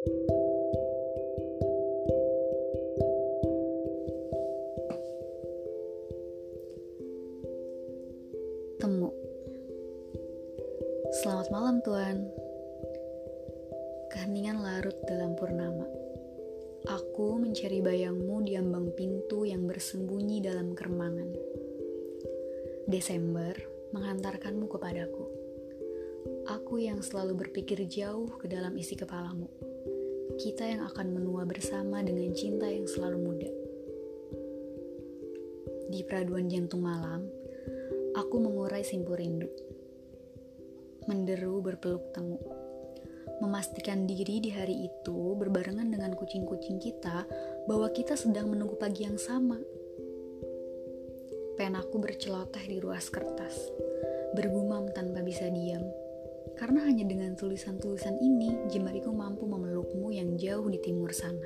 Temu. 0.00 0.32
Selamat 11.20 11.52
malam 11.52 11.84
Tuan. 11.84 12.16
Keheningan 14.08 14.64
larut 14.64 14.96
dalam 15.04 15.36
purnama. 15.36 15.84
Aku 16.88 17.36
mencari 17.36 17.84
bayangmu 17.84 18.40
di 18.48 18.56
ambang 18.56 18.96
pintu 18.96 19.44
yang 19.44 19.68
bersembunyi 19.68 20.40
dalam 20.40 20.72
kermangan 20.72 21.28
Desember 22.88 23.52
menghantarkanmu 23.92 24.64
kepadaku. 24.64 25.28
Aku 26.48 26.80
yang 26.80 27.04
selalu 27.04 27.44
berpikir 27.44 27.84
jauh 27.84 28.32
ke 28.40 28.48
dalam 28.48 28.72
isi 28.80 28.96
kepalamu 28.96 29.69
Kita 30.36 30.68
yang 30.68 30.84
akan 30.84 31.16
menua 31.16 31.48
bersama 31.48 32.04
dengan 32.04 32.34
cinta 32.36 32.68
yang 32.68 32.84
selalu 32.84 33.18
muda 33.18 33.50
Di 35.88 36.04
peraduan 36.04 36.50
jantung 36.50 36.84
malam, 36.84 37.24
aku 38.12 38.36
mengurai 38.36 38.84
simpul 38.84 39.16
rindu. 39.16 39.48
Menderu 41.08 41.58
berpeluk 41.64 42.12
temu. 42.12 42.38
Memastikan 43.40 44.04
diri 44.04 44.44
di 44.44 44.52
hari 44.52 44.84
itu 44.84 45.34
berbarengan 45.40 45.88
dengan 45.88 46.12
kucing-kucing 46.12 46.76
kita 46.76 47.24
bahwa 47.64 47.88
kita 47.90 48.18
sedang 48.18 48.52
menunggu 48.52 48.76
pagi 48.76 49.08
yang 49.08 49.16
sama. 49.16 49.56
Penaku 51.56 51.96
berceloteh 51.96 52.66
di 52.68 52.76
ruas 52.82 53.08
kertas, 53.08 53.56
bergumam 54.36 54.90
tanpa 54.92 55.24
bisa 55.24 55.48
diam. 55.48 55.82
Karena 56.58 56.84
hanya 56.84 57.06
dengan 57.06 57.38
tulisan-tulisan 57.38 58.18
ini, 58.18 58.68
jemariku 58.68 59.14
mampu 59.14 59.29
jauh 60.40 60.64
di 60.72 60.80
timur 60.80 61.12
sana. 61.12 61.44